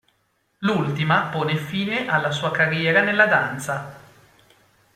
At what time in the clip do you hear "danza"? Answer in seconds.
3.27-3.93